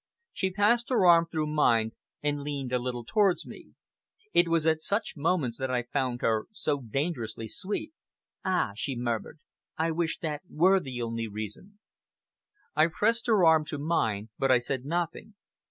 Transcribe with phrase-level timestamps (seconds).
[0.33, 1.91] She passed her arm through mine,
[2.23, 3.75] and leaned a little towards me.
[4.33, 7.93] It was at such moments that I found her so dangerously sweet.
[8.43, 9.41] "Ah!" she murmured,
[9.77, 11.77] "I wish that that were the only reason!"
[12.75, 15.35] I pressed her arm to mine, but I said nothing.